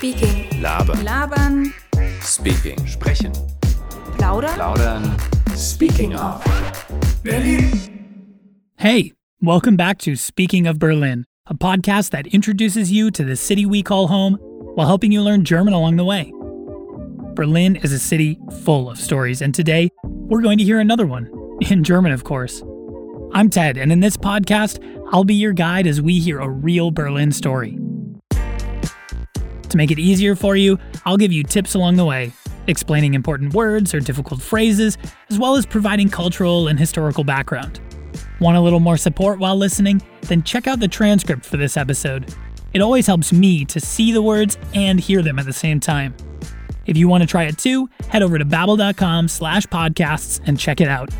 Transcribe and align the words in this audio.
Speaking. 0.00 0.48
Labern. 0.62 1.04
Labern. 1.04 2.22
Speaking. 2.22 2.86
Sprechen. 2.86 3.32
Plaudern. 4.16 4.54
Plaudern. 4.54 5.54
Speaking 5.54 6.14
of. 6.14 6.42
Berlin. 7.22 7.70
Hey, 8.78 9.12
welcome 9.42 9.76
back 9.76 9.98
to 9.98 10.16
Speaking 10.16 10.66
of 10.66 10.78
Berlin, 10.78 11.26
a 11.48 11.54
podcast 11.54 12.12
that 12.12 12.26
introduces 12.28 12.90
you 12.90 13.10
to 13.10 13.22
the 13.22 13.36
city 13.36 13.66
we 13.66 13.82
call 13.82 14.06
home 14.06 14.36
while 14.74 14.86
helping 14.86 15.12
you 15.12 15.20
learn 15.20 15.44
German 15.44 15.74
along 15.74 15.96
the 15.96 16.04
way. 16.06 16.32
Berlin 17.34 17.76
is 17.76 17.92
a 17.92 17.98
city 17.98 18.38
full 18.62 18.88
of 18.88 18.98
stories, 18.98 19.42
and 19.42 19.54
today 19.54 19.90
we're 20.02 20.40
going 20.40 20.56
to 20.56 20.64
hear 20.64 20.80
another 20.80 21.06
one, 21.06 21.30
in 21.68 21.84
German, 21.84 22.12
of 22.12 22.24
course. 22.24 22.62
I'm 23.34 23.50
Ted, 23.50 23.76
and 23.76 23.92
in 23.92 24.00
this 24.00 24.16
podcast, 24.16 24.82
I'll 25.12 25.24
be 25.24 25.34
your 25.34 25.52
guide 25.52 25.86
as 25.86 26.00
we 26.00 26.20
hear 26.20 26.40
a 26.40 26.48
real 26.48 26.90
Berlin 26.90 27.32
story. 27.32 27.76
To 29.70 29.76
make 29.76 29.90
it 29.90 29.98
easier 29.98 30.34
for 30.34 30.56
you, 30.56 30.78
I'll 31.06 31.16
give 31.16 31.32
you 31.32 31.44
tips 31.44 31.74
along 31.74 31.96
the 31.96 32.04
way, 32.04 32.32
explaining 32.66 33.14
important 33.14 33.54
words 33.54 33.94
or 33.94 34.00
difficult 34.00 34.42
phrases, 34.42 34.98
as 35.30 35.38
well 35.38 35.54
as 35.56 35.64
providing 35.64 36.10
cultural 36.10 36.68
and 36.68 36.78
historical 36.78 37.24
background. 37.24 37.80
Want 38.40 38.56
a 38.56 38.60
little 38.60 38.80
more 38.80 38.96
support 38.96 39.38
while 39.38 39.56
listening? 39.56 40.02
Then 40.22 40.42
check 40.42 40.66
out 40.66 40.80
the 40.80 40.88
transcript 40.88 41.46
for 41.46 41.56
this 41.56 41.76
episode. 41.76 42.34
It 42.72 42.80
always 42.80 43.06
helps 43.06 43.32
me 43.32 43.64
to 43.66 43.80
see 43.80 44.12
the 44.12 44.22
words 44.22 44.58
and 44.74 44.98
hear 44.98 45.22
them 45.22 45.38
at 45.38 45.46
the 45.46 45.52
same 45.52 45.78
time. 45.78 46.14
If 46.86 46.96
you 46.96 47.06
want 47.06 47.22
to 47.22 47.26
try 47.26 47.44
it 47.44 47.56
too, 47.56 47.88
head 48.08 48.22
over 48.22 48.38
to 48.38 48.44
babbel.com 48.44 49.28
slash 49.28 49.66
podcasts 49.66 50.40
and 50.46 50.58
check 50.58 50.80
it 50.80 50.88
out. 50.88 51.10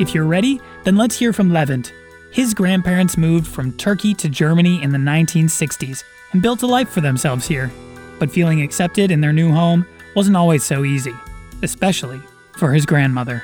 If 0.00 0.14
you're 0.14 0.24
ready, 0.24 0.60
then 0.84 0.96
let's 0.96 1.18
hear 1.18 1.32
from 1.32 1.52
Levent. 1.52 1.92
His 2.32 2.54
grandparents 2.54 3.18
moved 3.18 3.46
from 3.46 3.72
Turkey 3.72 4.14
to 4.14 4.26
Germany 4.26 4.82
in 4.82 4.90
the 4.90 4.96
1960s 4.96 6.02
and 6.32 6.40
built 6.40 6.62
a 6.62 6.66
life 6.66 6.88
for 6.88 7.02
themselves 7.02 7.46
here. 7.46 7.70
But 8.18 8.30
feeling 8.30 8.62
accepted 8.62 9.10
in 9.10 9.20
their 9.20 9.34
new 9.34 9.52
home 9.52 9.84
wasn't 10.16 10.38
always 10.38 10.64
so 10.64 10.82
easy, 10.82 11.12
especially 11.62 12.22
for 12.56 12.72
his 12.72 12.86
grandmother. 12.86 13.42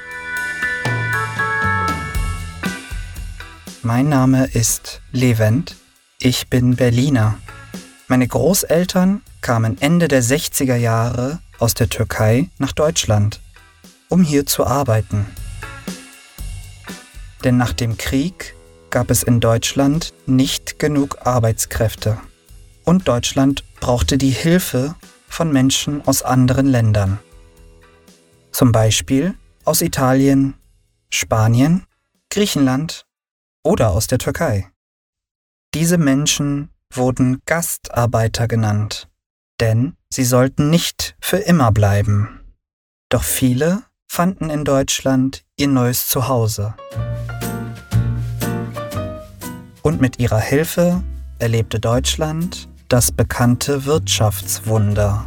Mein 3.82 4.08
Name 4.08 4.48
ist 4.54 5.02
Levent. 5.12 5.76
Ich 6.18 6.48
bin 6.48 6.74
Berliner. 6.74 7.38
Meine 8.06 8.26
Großeltern 8.26 9.20
kamen 9.42 9.76
Ende 9.82 10.08
der 10.08 10.22
60er 10.22 10.76
Jahre 10.76 11.40
aus 11.58 11.74
der 11.74 11.90
Türkei 11.90 12.48
nach 12.56 12.72
Deutschland, 12.72 13.40
um 14.08 14.22
hier 14.22 14.46
zu 14.46 14.66
arbeiten. 14.66 15.26
Denn 17.44 17.58
nach 17.58 17.74
dem 17.74 17.98
Krieg 17.98 18.54
gab 18.90 19.10
es 19.10 19.22
in 19.22 19.40
Deutschland 19.40 20.14
nicht 20.26 20.78
genug 20.78 21.26
Arbeitskräfte. 21.26 22.18
Und 22.84 23.08
Deutschland 23.08 23.64
brauchte 23.80 24.18
die 24.18 24.30
Hilfe 24.30 24.94
von 25.28 25.52
Menschen 25.52 26.06
aus 26.06 26.22
anderen 26.22 26.66
Ländern. 26.66 27.18
Zum 28.50 28.72
Beispiel 28.72 29.34
aus 29.64 29.82
Italien, 29.82 30.54
Spanien, 31.10 31.86
Griechenland 32.30 33.06
oder 33.62 33.90
aus 33.90 34.06
der 34.06 34.18
Türkei. 34.18 34.70
Diese 35.74 35.98
Menschen 35.98 36.70
wurden 36.92 37.42
Gastarbeiter 37.44 38.48
genannt, 38.48 39.08
denn 39.60 39.96
sie 40.10 40.24
sollten 40.24 40.70
nicht 40.70 41.16
für 41.20 41.36
immer 41.36 41.72
bleiben. 41.72 42.40
Doch 43.10 43.22
viele 43.22 43.82
fanden 44.06 44.50
in 44.50 44.64
Deutschland 44.64 45.44
ihr 45.56 45.68
neues 45.68 46.08
Zuhause. 46.08 46.74
Und 49.88 50.02
mit 50.02 50.18
ihrer 50.18 50.38
Hilfe 50.38 51.02
erlebte 51.38 51.80
Deutschland 51.80 52.68
das 52.90 53.10
bekannte 53.10 53.86
Wirtschaftswunder. 53.86 55.26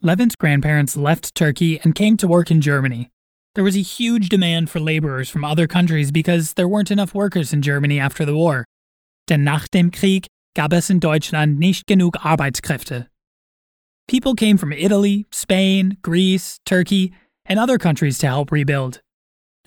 Levin's 0.00 0.38
grandparents 0.38 0.96
left 0.96 1.34
Turkey 1.34 1.78
and 1.84 1.94
came 1.94 2.16
to 2.16 2.26
work 2.26 2.50
in 2.50 2.62
Germany. 2.62 3.10
There 3.54 3.64
was 3.64 3.76
a 3.76 3.82
huge 3.82 4.30
demand 4.30 4.70
for 4.70 4.80
laborers 4.80 5.28
from 5.28 5.44
other 5.44 5.66
countries 5.66 6.10
because 6.10 6.54
there 6.54 6.68
weren't 6.68 6.90
enough 6.90 7.14
workers 7.14 7.52
in 7.52 7.60
Germany 7.60 8.00
after 8.00 8.24
the 8.24 8.32
war. 8.32 8.64
Denn 9.28 9.44
nach 9.44 9.68
dem 9.68 9.90
Krieg 9.90 10.28
gab 10.56 10.72
es 10.72 10.88
in 10.88 11.00
Deutschland 11.00 11.58
nicht 11.58 11.86
genug 11.86 12.24
Arbeitskräfte. 12.24 13.11
People 14.12 14.34
came 14.34 14.58
from 14.58 14.74
Italy, 14.74 15.24
Spain, 15.32 15.96
Greece, 16.02 16.60
Turkey, 16.66 17.14
and 17.46 17.58
other 17.58 17.78
countries 17.78 18.18
to 18.18 18.26
help 18.26 18.52
rebuild. 18.52 19.00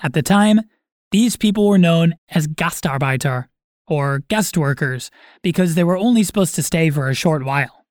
At 0.03 0.13
the 0.13 0.21
time, 0.21 0.61
these 1.09 1.35
people 1.35 1.67
were 1.67 1.79
known 1.79 2.13
as 2.29 2.45
Gastarbeiter, 2.45 3.47
or 3.87 4.19
guest 4.27 4.55
workers, 4.55 5.09
because 5.41 5.73
they 5.73 5.83
were 5.83 5.97
only 5.97 6.21
supposed 6.21 6.53
to 6.53 6.61
stay 6.61 6.91
for 6.91 7.09
a 7.09 7.15
short 7.15 7.43
while. 7.43 7.85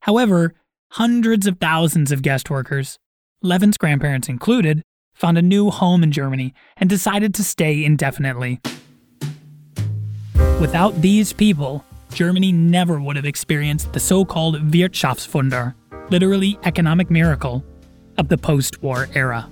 However, 0.00 0.52
hundreds 0.90 1.46
of 1.46 1.56
thousands 1.58 2.12
of 2.12 2.20
guest 2.20 2.50
workers, 2.50 2.98
Levin's 3.40 3.78
grandparents 3.78 4.28
included, 4.28 4.82
found 5.14 5.38
a 5.38 5.42
new 5.42 5.70
home 5.70 6.02
in 6.02 6.12
Germany 6.12 6.52
and 6.76 6.90
decided 6.90 7.32
to 7.36 7.42
stay 7.42 7.82
indefinitely. 7.82 8.60
Without 10.60 11.00
these 11.00 11.32
people, 11.32 11.82
Germany 12.14 12.52
never 12.52 13.00
would 13.00 13.16
have 13.16 13.24
experienced 13.24 13.92
the 13.92 14.00
so 14.00 14.24
called 14.24 14.56
Wirtschaftswunder, 14.70 15.74
literally 16.10 16.58
economic 16.64 17.10
miracle, 17.10 17.64
of 18.18 18.28
the 18.28 18.36
post 18.36 18.82
war 18.82 19.08
era. 19.14 19.48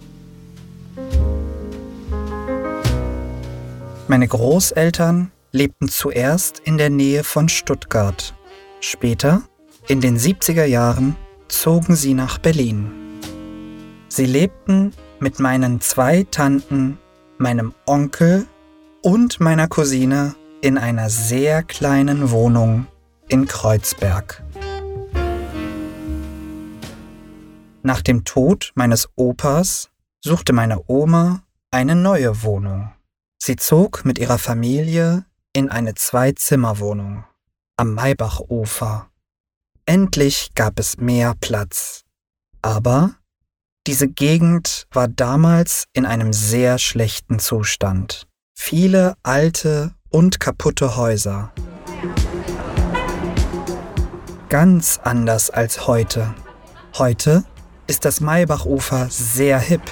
Meine 4.08 4.26
Großeltern 4.26 5.30
lebten 5.52 5.88
zuerst 5.88 6.60
in 6.64 6.78
der 6.78 6.90
Nähe 6.90 7.24
von 7.24 7.48
Stuttgart. 7.48 8.34
Später, 8.80 9.42
in 9.88 10.00
den 10.00 10.18
70er 10.18 10.64
Jahren, 10.64 11.16
zogen 11.48 11.94
sie 11.94 12.14
nach 12.14 12.38
Berlin. 12.38 12.90
Sie 14.08 14.26
lebten 14.26 14.92
mit 15.20 15.38
meinen 15.38 15.80
zwei 15.80 16.26
Tanten, 16.30 16.98
meinem 17.38 17.72
Onkel 17.86 18.46
und 19.02 19.40
meiner 19.40 19.68
Cousine 19.68 20.34
in 20.62 20.76
einer 20.76 21.08
sehr 21.08 21.62
kleinen 21.62 22.30
Wohnung 22.30 22.86
in 23.28 23.46
Kreuzberg. 23.46 24.42
Nach 27.82 28.02
dem 28.02 28.24
Tod 28.24 28.72
meines 28.74 29.08
Opas 29.16 29.90
suchte 30.22 30.52
meine 30.52 30.84
Oma 30.86 31.42
eine 31.70 31.96
neue 31.96 32.42
Wohnung. 32.42 32.92
Sie 33.38 33.56
zog 33.56 34.04
mit 34.04 34.18
ihrer 34.18 34.38
Familie 34.38 35.24
in 35.54 35.70
eine 35.70 35.94
Zwei-Zimmer-Wohnung 35.94 37.24
am 37.78 37.94
Maybachufer. 37.94 39.10
Endlich 39.86 40.52
gab 40.54 40.78
es 40.78 40.98
mehr 40.98 41.34
Platz. 41.40 42.04
Aber 42.60 43.14
diese 43.86 44.08
Gegend 44.08 44.86
war 44.92 45.08
damals 45.08 45.84
in 45.94 46.04
einem 46.04 46.34
sehr 46.34 46.78
schlechten 46.78 47.38
Zustand. 47.38 48.26
Viele 48.54 49.16
alte 49.22 49.94
und 50.10 50.40
kaputte 50.40 50.96
Häuser. 50.96 51.52
Ganz 54.48 55.00
anders 55.02 55.50
als 55.50 55.86
heute. 55.86 56.34
Heute 56.98 57.44
ist 57.86 58.04
das 58.04 58.20
Maybachufer 58.20 59.06
sehr 59.08 59.58
hip. 59.58 59.82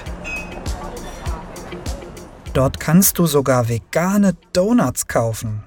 Dort 2.53 2.79
kannst 2.79 3.17
du 3.19 3.25
sogar 3.25 3.69
vegane 3.69 4.35
Donuts 4.53 5.07
kaufen. 5.07 5.63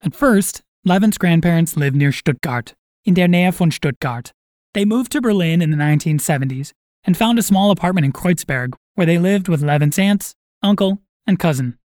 At 0.00 0.14
first, 0.14 0.62
Levin's 0.84 1.18
grandparents 1.18 1.76
lived 1.76 1.96
near 1.96 2.12
Stuttgart, 2.12 2.74
in 3.04 3.14
der 3.14 3.28
Nähe 3.28 3.52
von 3.52 3.70
Stuttgart. 3.72 4.32
They 4.72 4.84
moved 4.84 5.12
to 5.12 5.20
Berlin 5.20 5.60
in 5.60 5.70
the 5.70 5.76
1970s 5.76 6.72
and 7.04 7.16
found 7.16 7.38
a 7.38 7.42
small 7.42 7.70
apartment 7.70 8.04
in 8.04 8.12
Kreuzberg 8.12 8.74
where 8.94 9.06
they 9.06 9.18
lived 9.18 9.48
with 9.48 9.62
Levin's 9.62 9.98
aunts, 9.98 10.34
uncle, 10.62 10.98
and 11.26 11.38
cousin. 11.38 11.78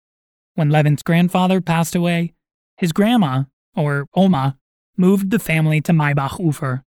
When 0.56 0.69
Levin's 0.69 1.04
grandfather 1.04 1.62
passed 1.62 1.96
away, 1.96 2.34
his 2.78 2.92
grandma, 2.92 3.44
or 3.75 4.07
Oma, 4.13 4.57
moved 4.98 5.31
the 5.31 5.40
family 5.40 5.81
to 5.81 5.94
Maybachufer, 5.94 6.84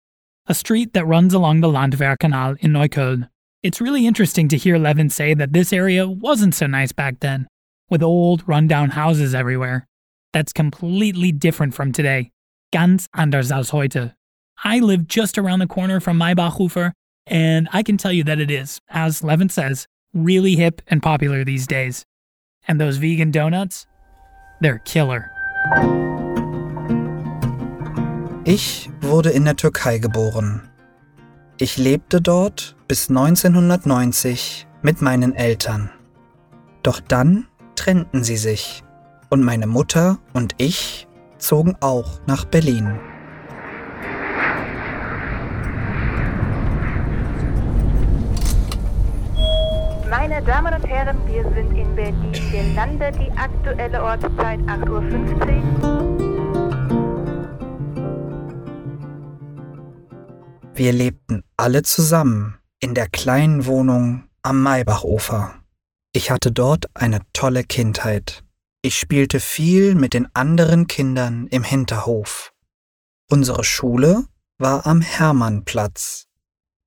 a 0.48 0.54
street 0.54 0.94
that 0.94 1.06
runs 1.06 1.34
along 1.34 1.62
the 1.62 1.70
Landwehrkanal 1.70 2.58
in 2.60 2.72
Neukölln. 2.72 3.30
It's 3.64 3.80
really 3.80 4.08
interesting 4.08 4.48
to 4.50 4.58
hear 4.58 4.78
Levin 4.78 5.10
say 5.10 5.34
that 5.34 5.54
this 5.54 5.72
area 5.72 6.08
wasn't 6.08 6.56
so 6.56 6.68
nice 6.68 6.92
back 6.92 7.20
then, 7.20 7.48
with 7.90 8.02
old, 8.02 8.44
rundown 8.48 8.92
houses 8.92 9.36
everywhere. 9.36 9.88
That's 10.34 10.52
completely 10.54 11.32
different 11.32 11.74
from 11.74 11.92
today. 11.92 12.32
Ganz 12.74 13.08
anders 13.16 13.52
als 13.52 13.70
heute. 13.70 14.16
I 14.64 14.80
live 14.80 15.08
just 15.08 15.38
around 15.38 15.60
the 15.60 15.68
corner 15.68 16.00
from 16.00 16.18
Maybachufer, 16.18 16.92
and 17.28 17.70
I 17.72 17.84
can 17.84 17.98
tell 17.98 18.12
you 18.12 18.24
that 18.24 18.40
it 18.40 18.50
is, 18.50 18.80
as 18.90 19.24
Levin 19.24 19.50
says, 19.50 19.88
really 20.14 20.56
hip 20.56 20.82
and 20.88 21.02
popular 21.04 21.44
these 21.44 21.68
days. 21.68 22.06
And 22.68 22.80
those 22.80 23.02
vegan 23.02 23.32
donuts? 23.32 23.88
They're 24.62 24.80
killer. 24.80 25.26
Ich 28.44 28.90
wurde 29.02 29.30
in 29.30 29.46
der 29.46 29.56
Türkei 29.56 30.00
geboren. 30.00 30.70
Ich 31.58 31.78
lebte 31.78 32.22
dort 32.22 32.76
bis 32.88 33.10
1990 33.10 34.68
mit 34.82 35.02
meinen 35.02 35.36
Eltern. 35.36 35.92
Doch 36.84 37.00
dann 37.00 37.48
trennten 37.76 38.24
sie 38.24 38.38
sich 38.38 38.84
und 39.30 39.42
meine 39.44 39.68
Mutter 39.68 40.20
und 40.34 40.56
ich 40.58 41.08
zogen 41.38 41.76
auch 41.82 42.20
nach 42.26 42.46
Berlin. 42.46 43.00
Damen 50.46 50.74
und 50.74 50.88
Herren, 50.88 51.18
wir 51.28 51.44
sind 51.44 51.78
in 51.78 51.96
Berlin 51.96 52.32
gelandet. 52.52 53.16
Die 53.20 53.32
aktuelle 53.38 54.04
Ortszeit 54.04 54.60
8.50 54.62 54.90
Uhr. 54.90 56.22
Wir 60.74 60.94
lebten 60.94 61.44
alle 61.58 61.84
zusammen 61.84 62.58
in 62.80 62.96
der 62.96 63.08
kleinen 63.08 63.68
Wohnung 63.68 64.24
am 64.42 64.64
Maybachufer. 64.64 65.54
Ich 66.12 66.32
hatte 66.32 66.52
dort 66.52 66.88
eine 66.96 67.20
tolle 67.34 67.64
Kindheit. 67.64 68.44
Ich 68.82 68.98
spielte 68.98 69.40
viel 69.40 69.94
mit 69.94 70.16
den 70.16 70.28
anderen 70.34 70.88
Kindern 70.88 71.46
im 71.48 71.64
Hinterhof. 71.64 72.52
Unsere 73.30 73.64
Schule 73.64 74.26
war 74.58 74.88
am 74.88 75.02
Hermannplatz 75.02 76.26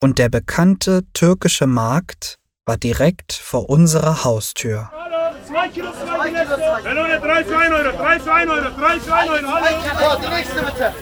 und 0.03 0.19
der 0.19 0.29
bekannte 0.29 1.05
türkische 1.13 1.69
Markt 1.69 2.41
war 2.67 2.79
direkt 2.79 3.33
vor 3.35 3.69
unserer 3.69 4.25
Haustür. 4.25 4.91
Hallo, 4.93 5.37
2 5.47 5.69
Kilo, 5.69 5.89
2 5.93 6.31
Kilo. 6.31 6.45
Melone, 6.83 7.21
3 7.21 7.45
für 7.45 7.59
1 7.59 7.75
Euro, 7.75 7.97
3 7.97 8.21
für 8.21 8.33
1 8.33 8.51
Euro, 8.51 8.71
3 8.81 9.01
für 9.01 9.15
1 9.15 9.29
Euro, 9.31 9.49
hallo. 9.53 10.23
die 10.23 10.35
nächste 10.35 10.63
bitte. 10.63 10.93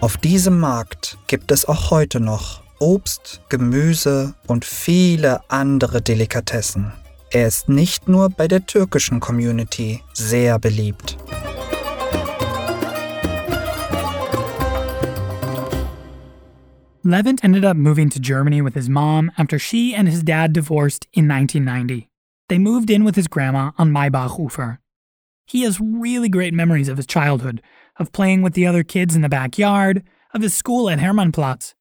Auf 0.00 0.16
diesem 0.18 0.58
Markt 0.60 1.16
gibt 1.26 1.50
es 1.52 1.64
auch 1.64 1.90
heute 1.90 2.20
noch 2.20 2.60
Obst, 2.80 3.40
Gemüse 3.48 4.34
und 4.46 4.66
viele 4.66 5.40
andere 5.48 6.02
Delikatessen. 6.02 6.92
Er 7.30 7.46
ist 7.46 7.70
nicht 7.70 8.08
nur 8.08 8.28
bei 8.28 8.48
der 8.48 8.66
türkischen 8.66 9.20
Community 9.20 10.02
sehr 10.12 10.58
beliebt. 10.58 11.16
Levent 17.04 17.42
ended 17.42 17.64
up 17.64 17.76
moving 17.76 18.08
to 18.10 18.20
Germany 18.20 18.62
with 18.62 18.74
his 18.74 18.88
mom 18.88 19.32
after 19.36 19.58
she 19.58 19.92
and 19.92 20.06
his 20.06 20.22
dad 20.22 20.52
divorced 20.52 21.08
in 21.12 21.26
1990. 21.26 22.08
They 22.48 22.58
moved 22.58 22.90
in 22.90 23.02
with 23.02 23.16
his 23.16 23.26
grandma 23.26 23.72
on 23.76 23.90
Maybachufer. 23.90 24.78
He 25.44 25.62
has 25.62 25.80
really 25.80 26.28
great 26.28 26.54
memories 26.54 26.88
of 26.88 26.98
his 26.98 27.06
childhood, 27.06 27.60
of 27.98 28.12
playing 28.12 28.42
with 28.42 28.54
the 28.54 28.68
other 28.68 28.84
kids 28.84 29.16
in 29.16 29.22
the 29.22 29.28
backyard, 29.28 30.04
of 30.32 30.42
his 30.42 30.54
school 30.54 30.88
at 30.88 31.00
Hermannplatz, 31.00 31.74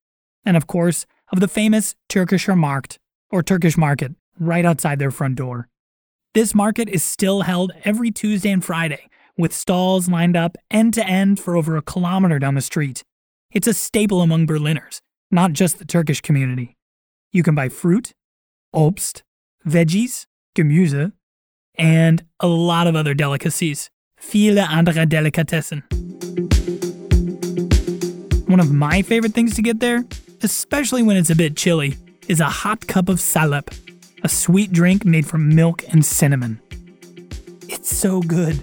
and 0.43 0.57
of 0.57 0.65
course, 0.65 1.05
of 1.31 1.39
the 1.39 1.47
famous 1.47 1.95
Turkischer 2.09 2.57
Markt, 2.57 2.97
or 3.29 3.43
Turkish 3.43 3.77
market, 3.77 4.13
right 4.39 4.65
outside 4.65 4.97
their 4.97 5.11
front 5.11 5.35
door. 5.35 5.69
This 6.33 6.55
market 6.55 6.89
is 6.89 7.03
still 7.03 7.41
held 7.41 7.71
every 7.83 8.09
Tuesday 8.09 8.49
and 8.49 8.65
Friday, 8.65 9.07
with 9.37 9.53
stalls 9.53 10.09
lined 10.09 10.35
up 10.35 10.57
end 10.71 10.95
to 10.95 11.05
end 11.05 11.39
for 11.39 11.55
over 11.55 11.77
a 11.77 11.83
kilometer 11.83 12.39
down 12.39 12.55
the 12.55 12.61
street. 12.61 13.03
It's 13.51 13.67
a 13.67 13.73
staple 13.73 14.21
among 14.21 14.47
Berliners, 14.47 15.01
not 15.31 15.53
just 15.53 15.79
the 15.79 15.85
Turkish 15.85 16.21
community. 16.21 16.75
You 17.31 17.43
can 17.43 17.55
buy 17.55 17.69
fruit, 17.69 18.13
Obst, 18.75 19.23
veggies, 19.65 20.25
Gemüse, 20.55 21.13
and 21.75 22.23
a 22.39 22.47
lot 22.47 22.87
of 22.87 22.95
other 22.95 23.13
delicacies. 23.13 23.89
Viele 24.19 24.67
andere 24.67 25.07
Delikatessen. 25.07 25.83
One 28.47 28.59
of 28.59 28.71
my 28.71 29.01
favorite 29.01 29.33
things 29.33 29.55
to 29.55 29.61
get 29.61 29.79
there, 29.79 30.03
especially 30.41 31.03
when 31.03 31.15
it's 31.15 31.29
a 31.29 31.35
bit 31.35 31.55
chilly, 31.55 31.95
is 32.27 32.41
a 32.41 32.49
hot 32.49 32.87
cup 32.87 33.07
of 33.07 33.19
salep, 33.19 33.73
a 34.23 34.29
sweet 34.29 34.73
drink 34.73 35.05
made 35.05 35.25
from 35.25 35.55
milk 35.55 35.83
and 35.89 36.05
cinnamon. 36.05 36.59
It's 37.69 37.95
so 37.95 38.19
good. 38.21 38.59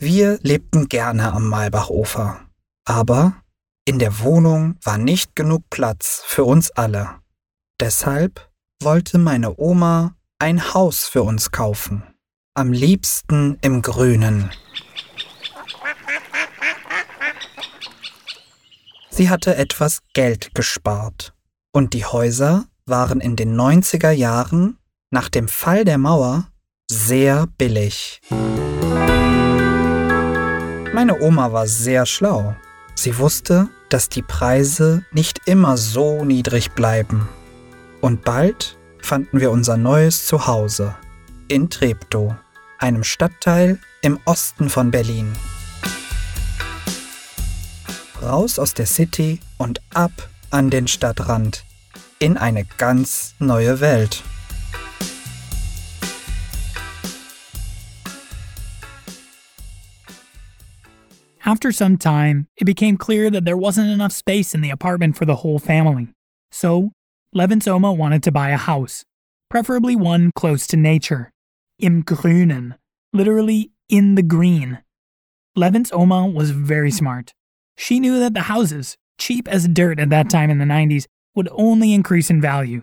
Wir 0.00 0.38
lebten 0.42 0.88
gerne 0.88 1.32
am 1.32 1.48
Malbachufer, 1.48 2.40
aber 2.84 3.43
in 3.86 3.98
der 3.98 4.20
Wohnung 4.20 4.76
war 4.82 4.96
nicht 4.96 5.36
genug 5.36 5.68
Platz 5.68 6.22
für 6.26 6.44
uns 6.44 6.70
alle. 6.70 7.20
Deshalb 7.80 8.50
wollte 8.82 9.18
meine 9.18 9.58
Oma 9.58 10.16
ein 10.38 10.72
Haus 10.72 11.04
für 11.04 11.22
uns 11.22 11.50
kaufen. 11.50 12.02
Am 12.54 12.72
liebsten 12.72 13.58
im 13.60 13.82
Grünen. 13.82 14.50
Sie 19.10 19.28
hatte 19.28 19.56
etwas 19.56 20.00
Geld 20.12 20.54
gespart 20.54 21.34
und 21.72 21.92
die 21.92 22.04
Häuser 22.04 22.66
waren 22.86 23.20
in 23.20 23.36
den 23.36 23.54
90er 23.54 24.10
Jahren 24.10 24.78
nach 25.10 25.28
dem 25.28 25.46
Fall 25.46 25.84
der 25.84 25.98
Mauer 25.98 26.48
sehr 26.90 27.46
billig. 27.58 28.20
Meine 30.92 31.20
Oma 31.20 31.52
war 31.52 31.66
sehr 31.66 32.06
schlau. 32.06 32.56
Sie 32.94 33.18
wusste, 33.18 33.68
dass 33.88 34.08
die 34.08 34.22
Preise 34.22 35.04
nicht 35.12 35.42
immer 35.46 35.76
so 35.76 36.24
niedrig 36.24 36.72
bleiben. 36.72 37.28
Und 38.00 38.24
bald 38.24 38.78
fanden 39.00 39.40
wir 39.40 39.50
unser 39.50 39.76
neues 39.76 40.26
Zuhause 40.26 40.94
in 41.48 41.70
Treptow, 41.70 42.34
einem 42.78 43.04
Stadtteil 43.04 43.78
im 44.02 44.18
Osten 44.24 44.68
von 44.68 44.90
Berlin. 44.90 45.32
Raus 48.22 48.58
aus 48.58 48.74
der 48.74 48.86
City 48.86 49.40
und 49.58 49.80
ab 49.92 50.28
an 50.50 50.70
den 50.70 50.88
Stadtrand 50.88 51.64
in 52.18 52.36
eine 52.36 52.64
ganz 52.64 53.34
neue 53.38 53.80
Welt. 53.80 54.22
After 61.54 61.70
some 61.70 61.98
time, 61.98 62.48
it 62.56 62.64
became 62.64 62.96
clear 62.96 63.30
that 63.30 63.44
there 63.44 63.56
wasn't 63.56 63.88
enough 63.88 64.10
space 64.10 64.56
in 64.56 64.60
the 64.60 64.70
apartment 64.70 65.16
for 65.16 65.24
the 65.24 65.36
whole 65.36 65.60
family. 65.60 66.08
So, 66.50 66.90
Levens 67.32 67.68
Oma 67.68 67.92
wanted 67.92 68.24
to 68.24 68.32
buy 68.32 68.50
a 68.50 68.56
house, 68.56 69.04
preferably 69.48 69.94
one 69.94 70.32
close 70.34 70.66
to 70.66 70.76
nature. 70.76 71.30
Im 71.78 72.02
Grünen, 72.02 72.74
literally 73.12 73.70
in 73.88 74.16
the 74.16 74.22
green. 74.24 74.80
Levens 75.54 75.92
Oma 75.92 76.26
was 76.26 76.50
very 76.50 76.90
smart. 76.90 77.32
She 77.76 78.00
knew 78.00 78.18
that 78.18 78.34
the 78.34 78.50
houses, 78.50 78.96
cheap 79.16 79.46
as 79.46 79.68
dirt 79.68 80.00
at 80.00 80.10
that 80.10 80.28
time 80.28 80.50
in 80.50 80.58
the 80.58 80.64
90s, 80.64 81.06
would 81.36 81.48
only 81.52 81.94
increase 81.94 82.30
in 82.30 82.40
value. 82.40 82.82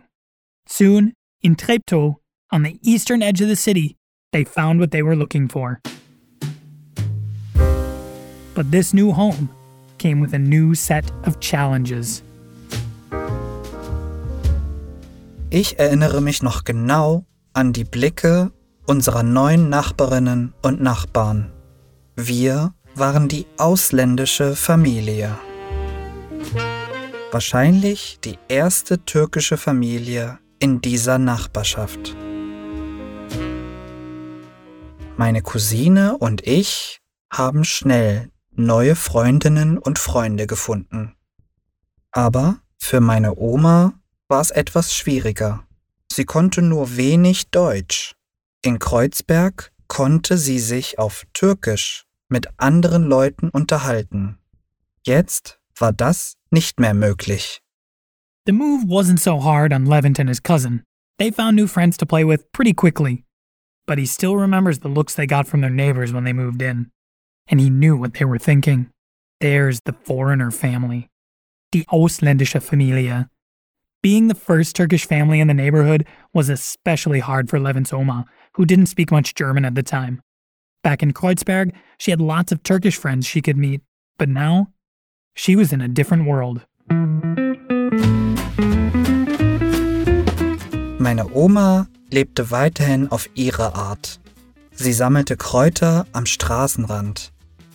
Soon, 0.65 1.11
in 1.41 1.57
Treptow, 1.57 2.15
on 2.51 2.63
the 2.63 2.79
eastern 2.81 3.21
edge 3.21 3.41
of 3.41 3.49
the 3.49 3.57
city, 3.57 3.97
they 4.31 4.45
found 4.45 4.79
what 4.79 4.91
they 4.91 5.03
were 5.03 5.17
looking 5.17 5.49
for. 5.49 5.81
But 8.61 8.71
this 8.71 8.93
new 8.93 9.11
home 9.11 9.49
came 9.97 10.21
with 10.21 10.35
a 10.35 10.37
new 10.37 10.75
set 10.75 11.11
of 11.25 11.39
challenges. 11.39 12.21
Ich 15.49 15.79
erinnere 15.79 16.21
mich 16.21 16.43
noch 16.43 16.63
genau 16.63 17.25
an 17.53 17.73
die 17.73 17.85
Blicke 17.85 18.51
unserer 18.85 19.23
neuen 19.23 19.69
Nachbarinnen 19.69 20.53
und 20.61 20.79
Nachbarn. 20.79 21.51
Wir 22.15 22.75
waren 22.93 23.27
die 23.27 23.47
ausländische 23.57 24.55
Familie. 24.55 25.35
Wahrscheinlich 27.31 28.19
die 28.23 28.37
erste 28.47 29.03
türkische 29.03 29.57
Familie 29.57 30.37
in 30.59 30.81
dieser 30.81 31.17
Nachbarschaft. 31.17 32.15
Meine 35.17 35.41
Cousine 35.41 36.15
und 36.19 36.45
ich 36.45 36.99
haben 37.31 37.63
schnell 37.63 38.30
neue 38.55 38.95
Freundinnen 38.95 39.77
und 39.77 39.99
Freunde 39.99 40.47
gefunden. 40.47 41.15
Aber 42.11 42.59
für 42.77 42.99
meine 42.99 43.37
Oma 43.37 43.93
war 44.27 44.41
es 44.41 44.51
etwas 44.51 44.93
schwieriger. 44.93 45.65
Sie 46.11 46.25
konnte 46.25 46.61
nur 46.61 46.97
wenig 46.97 47.49
Deutsch. 47.51 48.15
In 48.63 48.79
Kreuzberg 48.79 49.71
konnte 49.87 50.37
sie 50.37 50.59
sich 50.59 50.99
auf 50.99 51.25
Türkisch 51.33 52.05
mit 52.29 52.47
anderen 52.57 53.03
Leuten 53.03 53.49
unterhalten. 53.49 54.37
Jetzt 55.05 55.59
war 55.77 55.93
das 55.93 56.35
nicht 56.49 56.79
mehr 56.79 56.93
möglich. 56.93 57.61
The 58.45 58.53
move 58.53 58.87
wasn't 58.87 59.19
so 59.19 59.43
hard 59.43 59.73
on 59.73 59.85
Levent 59.85 60.19
and 60.19 60.29
his 60.29 60.41
cousin. 60.41 60.83
They 61.17 61.31
found 61.31 61.55
new 61.55 61.67
friends 61.67 61.97
to 61.97 62.05
play 62.05 62.23
with 62.23 62.51
pretty 62.51 62.73
quickly. 62.73 63.23
But 63.85 63.97
he 63.97 64.05
still 64.05 64.35
remembers 64.35 64.79
the 64.79 64.89
looks 64.89 65.15
they 65.15 65.27
got 65.27 65.47
from 65.47 65.61
their 65.61 65.69
neighbors 65.69 66.13
when 66.13 66.23
they 66.23 66.33
moved 66.33 66.61
in. 66.61 66.91
And 67.51 67.59
he 67.59 67.69
knew 67.69 67.97
what 67.97 68.13
they 68.13 68.25
were 68.25 68.39
thinking. 68.39 68.89
There's 69.41 69.81
the 69.81 69.93
foreigner 69.93 70.51
family. 70.51 71.09
Die 71.73 71.83
ausländische 71.91 72.61
Familie. 72.61 73.27
Being 74.01 74.29
the 74.29 74.35
first 74.35 74.75
Turkish 74.75 75.05
family 75.05 75.39
in 75.39 75.47
the 75.47 75.53
neighborhood 75.53 76.07
was 76.33 76.49
especially 76.49 77.19
hard 77.19 77.49
for 77.49 77.59
Levent's 77.59 77.93
Oma, 77.93 78.25
who 78.53 78.65
didn't 78.65 78.87
speak 78.87 79.11
much 79.11 79.35
German 79.35 79.65
at 79.65 79.75
the 79.75 79.83
time. 79.83 80.21
Back 80.81 81.03
in 81.03 81.13
Kreuzberg, 81.13 81.71
she 81.99 82.09
had 82.09 82.19
lots 82.19 82.51
of 82.51 82.63
Turkish 82.63 82.97
friends 82.97 83.27
she 83.27 83.41
could 83.41 83.57
meet, 83.57 83.81
but 84.17 84.29
now 84.29 84.69
she 85.35 85.55
was 85.55 85.71
in 85.71 85.81
a 85.81 85.87
different 85.87 86.25
world. 86.25 86.61
Meine 90.99 91.29
Oma 91.35 91.87
lebte 92.11 92.49
weiterhin 92.49 93.11
auf 93.11 93.27
ihre 93.35 93.75
Art. 93.75 94.19
Sie 94.71 94.93
sammelte 94.93 95.35
Kräuter 95.35 96.07
am 96.13 96.25
Straßenrand 96.25 97.30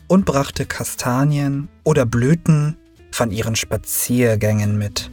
und 0.08 0.24
brachte 0.24 0.66
Kastanien 0.66 1.68
oder 1.84 2.06
Blüten 2.06 2.76
von 3.10 3.30
ihren 3.30 3.56
Spaziergängen 3.56 4.78
mit. 4.78 5.10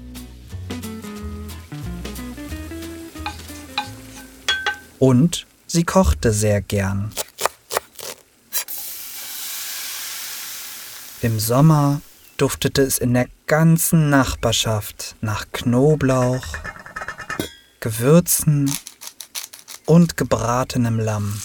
Und 4.99 5.45
sie 5.67 5.83
kochte 5.83 6.31
sehr 6.31 6.61
gern. 6.61 7.11
Im 11.21 11.39
Sommer 11.39 12.01
duftete 12.37 12.81
es 12.81 12.97
in 12.97 13.13
der 13.13 13.27
ganzen 13.47 14.09
Nachbarschaft 14.09 15.15
nach 15.21 15.45
Knoblauch, 15.53 16.45
Gewürzen 17.79 18.69
und 19.85 20.17
gebratenem 20.17 20.99
Lamm. 20.99 21.41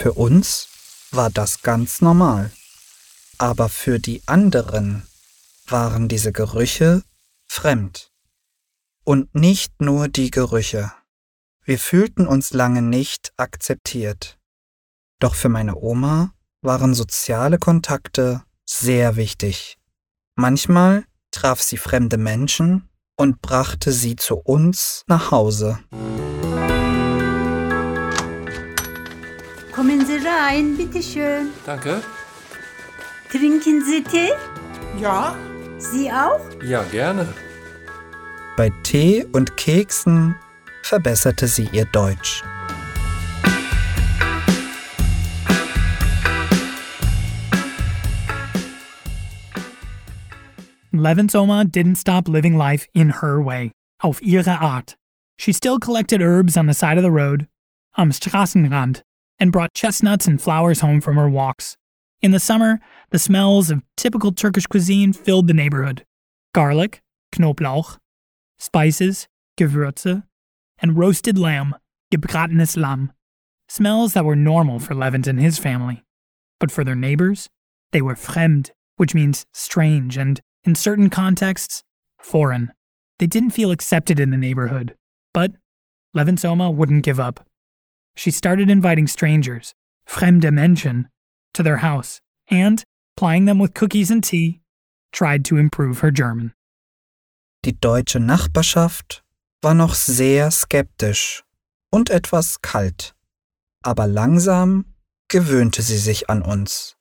Für 0.00 0.12
uns 0.12 0.68
war 1.10 1.28
das 1.28 1.62
ganz 1.62 2.00
normal, 2.00 2.52
aber 3.36 3.68
für 3.68 3.98
die 3.98 4.22
anderen 4.26 5.08
waren 5.66 6.06
diese 6.06 6.30
Gerüche 6.30 7.02
fremd. 7.48 8.12
Und 9.02 9.34
nicht 9.34 9.80
nur 9.80 10.06
die 10.06 10.30
Gerüche. 10.30 10.92
Wir 11.64 11.80
fühlten 11.80 12.28
uns 12.28 12.52
lange 12.52 12.80
nicht 12.80 13.32
akzeptiert. 13.36 14.38
Doch 15.18 15.34
für 15.34 15.48
meine 15.48 15.74
Oma 15.74 16.32
waren 16.62 16.94
soziale 16.94 17.58
Kontakte 17.58 18.44
sehr 18.64 19.16
wichtig. 19.16 19.78
Manchmal 20.36 21.06
traf 21.32 21.60
sie 21.60 21.76
fremde 21.76 22.18
Menschen 22.18 22.88
und 23.16 23.42
brachte 23.42 23.90
sie 23.90 24.14
zu 24.14 24.36
uns 24.36 25.02
nach 25.08 25.32
Hause. 25.32 25.80
Rein, 30.28 30.76
bitteschön. 30.76 31.48
Danke. 31.64 32.02
Trinken 33.30 33.84
Sie 33.84 34.02
Tee? 34.02 34.32
Ja, 35.00 35.34
Sie 35.78 36.10
auch? 36.10 36.40
Ja, 36.62 36.82
gerne. 36.84 37.26
Bei 38.56 38.70
Tee 38.82 39.24
und 39.32 39.56
Keksen 39.56 40.34
verbesserte 40.82 41.46
sie 41.46 41.68
ihr 41.72 41.84
Deutsch. 41.86 42.42
Levin's 50.90 51.36
Oma 51.36 51.62
didn't 51.62 51.96
stop 51.96 52.26
living 52.26 52.56
life 52.56 52.88
in 52.92 53.20
her 53.20 53.44
way, 53.44 53.70
auf 54.02 54.20
ihre 54.20 54.60
Art. 54.60 54.96
She 55.38 55.52
still 55.52 55.78
collected 55.78 56.20
herbs 56.20 56.56
on 56.56 56.66
the 56.66 56.74
side 56.74 56.98
of 56.98 57.04
the 57.04 57.10
road, 57.10 57.46
am 57.96 58.10
Straßenrand, 58.10 59.02
and 59.40 59.52
brought 59.52 59.74
chestnuts 59.74 60.26
and 60.26 60.40
flowers 60.40 60.80
home 60.80 61.00
from 61.00 61.16
her 61.16 61.28
walks. 61.28 61.76
In 62.20 62.32
the 62.32 62.40
summer, 62.40 62.80
the 63.10 63.18
smells 63.18 63.70
of 63.70 63.82
typical 63.96 64.32
Turkish 64.32 64.66
cuisine 64.66 65.12
filled 65.12 65.46
the 65.46 65.54
neighborhood. 65.54 66.04
Garlic, 66.52 67.00
Knoblauch, 67.32 67.98
spices, 68.58 69.28
Gewürze, 69.56 70.24
and 70.80 70.98
roasted 70.98 71.38
lamb, 71.38 71.76
gebratenes 72.12 72.76
Lamm. 72.76 73.10
Smells 73.68 74.14
that 74.14 74.24
were 74.24 74.36
normal 74.36 74.78
for 74.78 74.94
Levin 74.94 75.28
and 75.28 75.40
his 75.40 75.58
family. 75.58 76.02
But 76.58 76.72
for 76.72 76.82
their 76.82 76.94
neighbors, 76.94 77.48
they 77.92 78.02
were 78.02 78.14
fremd, 78.14 78.70
which 78.96 79.14
means 79.14 79.46
strange 79.52 80.16
and, 80.16 80.40
in 80.64 80.74
certain 80.74 81.10
contexts, 81.10 81.84
foreign. 82.18 82.72
They 83.18 83.26
didn't 83.26 83.50
feel 83.50 83.70
accepted 83.70 84.18
in 84.18 84.30
the 84.30 84.36
neighborhood. 84.36 84.94
But 85.34 85.52
Levin 86.14 86.36
Soma 86.36 86.70
wouldn't 86.70 87.04
give 87.04 87.20
up. 87.20 87.47
She 88.18 88.32
started 88.32 88.68
inviting 88.68 89.06
strangers, 89.06 89.74
fremde 90.04 90.50
Menschen, 90.50 91.06
to 91.54 91.62
their 91.62 91.76
house 91.76 92.20
and, 92.50 92.82
plying 93.16 93.44
them 93.44 93.60
with 93.60 93.74
cookies 93.74 94.10
and 94.10 94.24
tea, 94.24 94.60
tried 95.12 95.44
to 95.44 95.56
improve 95.56 96.00
her 96.00 96.10
German. 96.10 96.52
Die 97.64 97.78
deutsche 97.80 98.18
Nachbarschaft 98.18 99.22
war 99.62 99.74
noch 99.74 99.94
sehr 99.94 100.50
skeptisch 100.50 101.44
und 101.92 102.10
etwas 102.10 102.60
kalt. 102.60 103.14
Aber 103.84 104.08
langsam 104.08 104.96
gewöhnte 105.28 105.82
sie 105.82 105.98
sich 105.98 106.28
an 106.28 106.42
uns. 106.42 106.96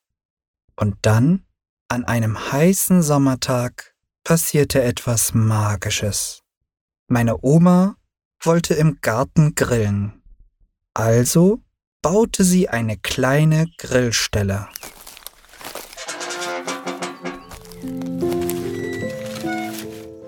Und 0.76 0.98
dann, 1.02 1.48
an 1.90 2.06
einem 2.06 2.52
heißen 2.52 3.02
Sommertag, 3.02 3.96
passierte 4.24 4.84
etwas 4.84 5.34
Magisches. 5.34 6.44
Meine 7.08 7.44
Oma 7.44 7.96
wollte 8.40 8.76
im 8.76 9.00
Garten 9.02 9.56
grillen. 9.56 10.17
Also 10.98 11.60
baute 12.02 12.44
sie 12.44 12.70
eine 12.70 12.98
kleine 12.98 13.68
Grillstelle. 13.78 14.68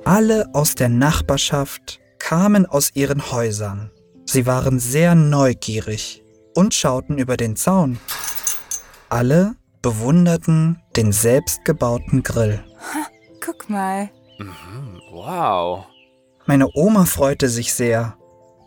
Alle 0.06 0.48
aus 0.54 0.76
der 0.76 0.90
Nachbarschaft 0.90 2.00
kamen 2.20 2.68
aus 2.68 2.92
ihren 2.94 3.32
Häusern. 3.32 3.90
Sie 4.26 4.46
waren 4.46 4.78
sehr 4.80 5.16
neugierig 5.16 6.22
und 6.54 6.76
schauten 6.76 7.18
über 7.18 7.36
den 7.36 7.56
Zaun. 7.56 7.98
Alle 9.10 9.56
bewunderten 9.82 10.84
den 10.96 11.12
selbstgebauten 11.12 12.22
Grill. 12.22 12.64
guck 13.44 13.72
mal. 13.72 14.12
Wow. 15.12 15.86
Meine 16.46 16.68
Oma 16.76 17.06
freute 17.06 17.50
sich 17.50 17.74
sehr. 17.74 18.19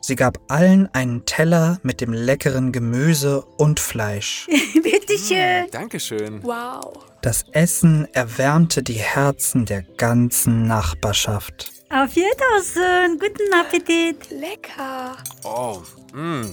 Sie 0.05 0.17
gab 0.17 0.39
allen 0.49 0.93
einen 0.93 1.25
Teller 1.27 1.79
mit 1.85 2.01
dem 2.01 2.13
leckeren 2.13 2.73
Gemüse 2.73 3.43
und 3.57 3.79
Fleisch. 3.79 4.49
bitteschön. 4.83 5.71
Dankeschön. 5.71 6.43
Wow. 6.43 7.07
Das 7.23 7.45
Essen 7.53 8.09
erwärmte 8.13 8.83
die 8.83 8.95
Herzen 8.95 9.65
der 9.65 9.83
ganzen 9.83 10.67
Nachbarschaft. 10.67 11.71
Auf 11.91 12.17
Wiedersehen. 12.17 13.17
Guten 13.21 13.55
Appetit. 13.55 14.29
Lecker. 14.31 15.17
Oh, 15.45 15.83
mm. 16.13 16.53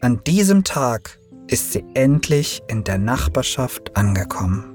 An 0.00 0.24
diesem 0.24 0.64
Tag 0.64 1.18
ist 1.48 1.74
sie 1.74 1.84
endlich 1.92 2.62
in 2.68 2.84
der 2.84 2.96
Nachbarschaft 2.96 3.94
angekommen. 3.96 4.72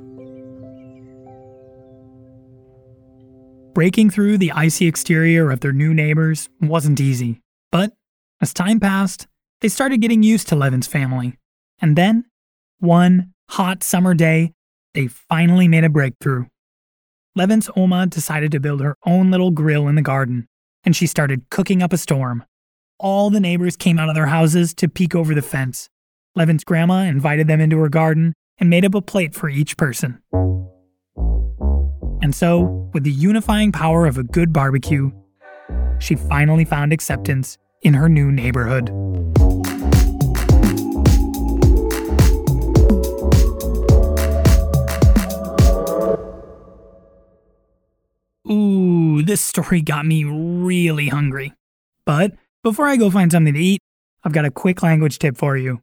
Breaking 3.74 4.12
through 4.12 4.38
the 4.38 4.52
icy 4.52 4.88
exterior 4.88 5.50
of 5.50 5.62
their 5.62 5.74
new 5.74 5.94
neighbors 5.94 6.50
wasn't 6.60 7.00
easy. 7.00 7.41
But 7.72 7.94
as 8.42 8.54
time 8.54 8.80
passed, 8.80 9.28
they 9.62 9.70
started 9.70 10.02
getting 10.02 10.24
used 10.24 10.48
to 10.50 10.56
Levin's 10.56 10.88
family. 10.88 11.38
And 11.82 11.96
then, 11.96 12.26
one 12.80 13.34
hot 13.50 13.84
summer 13.84 14.14
day, 14.14 14.54
they 14.94 15.08
finally 15.08 15.68
made 15.68 15.84
a 15.84 15.90
breakthrough. 15.90 16.46
Levin's 17.36 17.70
Oma 17.76 18.08
decided 18.08 18.52
to 18.52 18.60
build 18.60 18.82
her 18.82 18.98
own 19.06 19.32
little 19.32 19.52
grill 19.52 19.88
in 19.88 19.96
the 19.96 20.02
garden, 20.02 20.48
and 20.84 20.96
she 20.96 21.08
started 21.08 21.50
cooking 21.50 21.82
up 21.82 21.94
a 21.94 21.98
storm. 21.98 22.44
All 23.00 23.30
the 23.30 23.40
neighbors 23.40 23.78
came 23.78 23.98
out 23.98 24.10
of 24.10 24.16
their 24.16 24.28
houses 24.28 24.74
to 24.76 24.90
peek 24.90 25.16
over 25.16 25.34
the 25.34 25.42
fence. 25.42 25.88
Levin's 26.36 26.64
grandma 26.64 27.04
invited 27.04 27.48
them 27.48 27.62
into 27.62 27.78
her 27.78 27.90
garden 27.90 28.34
and 28.60 28.70
made 28.70 28.86
up 28.86 28.96
a 28.96 29.02
plate 29.02 29.34
for 29.34 29.50
each 29.50 29.78
person. 29.78 30.22
And 32.22 32.36
so, 32.36 32.90
with 32.94 33.04
the 33.04 33.12
unifying 33.12 33.72
power 33.72 34.06
of 34.06 34.18
a 34.18 34.24
good 34.24 34.54
barbecue, 34.54 35.12
she 36.02 36.16
finally 36.16 36.66
found 36.66 36.92
acceptance 36.92 37.58
in 37.82 37.94
her 37.94 38.10
new 38.10 38.32
neighborhood. 38.32 38.90
Ooh, 48.52 49.22
this 49.22 49.40
story 49.40 49.82
got 49.82 50.06
me 50.06 50.26
really 50.26 51.08
hungry. 51.08 51.54
But 52.06 52.34
before 52.64 52.88
I 52.88 52.98
go 52.98 53.10
find 53.10 53.32
something 53.32 53.54
to 53.54 53.60
eat, 53.60 53.80
I've 54.24 54.34
got 54.34 54.46
a 54.46 54.52
quick 54.52 54.84
language 54.84 55.20
tip 55.20 55.38
for 55.38 55.56
you. 55.56 55.82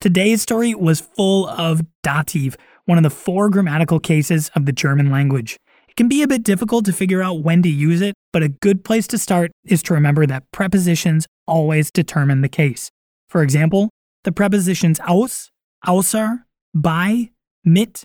Today's 0.00 0.42
story 0.42 0.74
was 0.74 1.00
full 1.00 1.46
of 1.48 1.82
dativ, 2.04 2.56
one 2.86 2.98
of 2.98 3.04
the 3.04 3.10
four 3.10 3.50
grammatical 3.50 4.00
cases 4.00 4.50
of 4.54 4.66
the 4.66 4.72
German 4.72 5.10
language. 5.10 5.58
Can 5.98 6.06
be 6.06 6.22
a 6.22 6.28
bit 6.28 6.44
difficult 6.44 6.84
to 6.84 6.92
figure 6.92 7.24
out 7.24 7.42
when 7.42 7.60
to 7.62 7.68
use 7.68 8.00
it, 8.02 8.14
but 8.32 8.44
a 8.44 8.48
good 8.48 8.84
place 8.84 9.08
to 9.08 9.18
start 9.18 9.50
is 9.64 9.82
to 9.82 9.94
remember 9.94 10.26
that 10.26 10.44
prepositions 10.52 11.26
always 11.44 11.90
determine 11.90 12.40
the 12.40 12.48
case. 12.48 12.92
For 13.28 13.42
example, 13.42 13.90
the 14.22 14.30
prepositions 14.30 15.00
aus, 15.00 15.50
außer, 15.84 16.44
bei, 16.72 17.32
mit, 17.64 18.04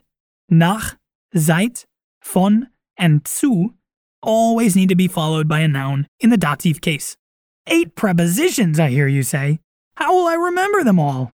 nach, 0.50 0.96
seit, 1.36 1.86
von, 2.20 2.70
and 2.98 3.28
zu 3.28 3.76
always 4.24 4.76
need 4.76 4.90
to 4.90 4.96
be 4.96 5.08
followed 5.08 5.48
by 5.48 5.60
a 5.60 5.68
noun 5.68 6.08
in 6.20 6.32
the 6.32 6.36
dative 6.38 6.82
case. 6.82 7.16
Eight 7.68 7.94
prepositions, 7.94 8.80
I 8.80 8.90
hear 8.90 9.06
you 9.06 9.22
say. 9.22 9.60
How 9.98 10.16
will 10.16 10.26
I 10.26 10.34
remember 10.34 10.84
them 10.84 11.00
all? 11.00 11.30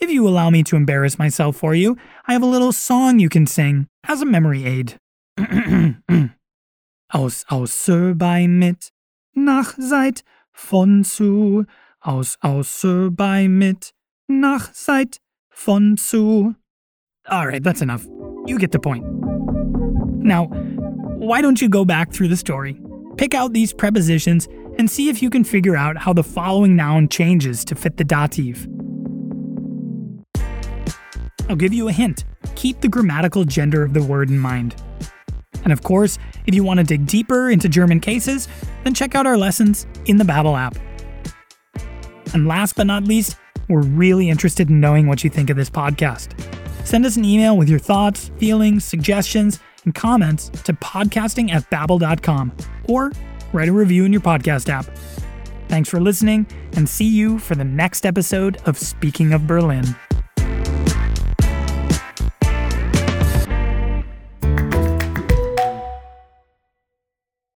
If 0.00 0.10
you 0.10 0.26
allow 0.26 0.50
me 0.50 0.64
to 0.64 0.74
embarrass 0.74 1.20
myself 1.20 1.54
for 1.54 1.72
you, 1.72 1.96
I 2.26 2.32
have 2.32 2.42
a 2.42 2.46
little 2.46 2.72
song 2.72 3.20
you 3.20 3.28
can 3.28 3.46
sing 3.46 3.86
as 4.08 4.22
a 4.22 4.26
memory 4.26 4.64
aid. 4.64 4.96
aus 7.08 7.44
außer 7.48 8.14
bei 8.14 8.46
mit, 8.46 8.92
nach 9.34 9.74
seit, 9.78 10.22
von 10.52 11.04
zu, 11.04 11.64
aus 12.00 12.36
außer 12.40 13.10
bei 13.10 13.48
mit, 13.48 13.92
nach 14.28 14.72
seit, 14.72 15.18
von 15.50 15.96
zu. 15.96 16.54
Alright, 17.26 17.64
that's 17.64 17.82
enough. 17.82 18.06
You 18.46 18.58
get 18.58 18.72
the 18.72 18.78
point. 18.78 19.04
Now, 20.22 20.48
why 21.18 21.42
don't 21.42 21.60
you 21.60 21.68
go 21.68 21.84
back 21.84 22.12
through 22.12 22.28
the 22.28 22.36
story, 22.36 22.80
pick 23.16 23.34
out 23.34 23.52
these 23.52 23.72
prepositions, 23.72 24.48
and 24.78 24.90
see 24.90 25.08
if 25.08 25.22
you 25.22 25.30
can 25.30 25.44
figure 25.44 25.76
out 25.76 25.96
how 25.96 26.12
the 26.12 26.22
following 26.22 26.76
noun 26.76 27.08
changes 27.08 27.64
to 27.66 27.74
fit 27.74 27.96
the 27.96 28.04
dative? 28.04 28.66
I'll 31.48 31.56
give 31.56 31.74
you 31.74 31.88
a 31.88 31.92
hint. 31.92 32.24
Keep 32.54 32.80
the 32.80 32.88
grammatical 32.88 33.44
gender 33.44 33.82
of 33.82 33.92
the 33.92 34.02
word 34.02 34.30
in 34.30 34.38
mind. 34.38 34.74
And 35.64 35.72
of 35.72 35.82
course, 35.82 36.18
if 36.46 36.54
you 36.54 36.62
want 36.62 36.78
to 36.78 36.84
dig 36.84 37.06
deeper 37.06 37.50
into 37.50 37.68
German 37.68 38.00
cases, 38.00 38.48
then 38.84 38.94
check 38.94 39.14
out 39.14 39.26
our 39.26 39.36
lessons 39.36 39.86
in 40.06 40.18
the 40.18 40.24
Babbel 40.24 40.58
app. 40.58 40.76
And 42.32 42.46
last 42.46 42.76
but 42.76 42.86
not 42.86 43.04
least, 43.04 43.36
we're 43.68 43.82
really 43.82 44.28
interested 44.28 44.68
in 44.68 44.80
knowing 44.80 45.06
what 45.06 45.24
you 45.24 45.30
think 45.30 45.50
of 45.50 45.56
this 45.56 45.70
podcast. 45.70 46.38
Send 46.84 47.06
us 47.06 47.16
an 47.16 47.24
email 47.24 47.56
with 47.56 47.68
your 47.68 47.78
thoughts, 47.78 48.30
feelings, 48.38 48.84
suggestions, 48.84 49.58
and 49.84 49.94
comments 49.94 50.48
to 50.50 50.72
podcasting 50.74 51.50
at 51.50 51.68
babbel.com 51.70 52.52
or 52.88 53.12
write 53.52 53.68
a 53.68 53.72
review 53.72 54.04
in 54.04 54.12
your 54.12 54.20
podcast 54.20 54.68
app. 54.68 54.86
Thanks 55.68 55.88
for 55.88 56.00
listening 56.00 56.46
and 56.76 56.88
see 56.88 57.08
you 57.08 57.38
for 57.38 57.54
the 57.54 57.64
next 57.64 58.04
episode 58.04 58.60
of 58.66 58.78
Speaking 58.78 59.32
of 59.32 59.46
Berlin. 59.46 59.96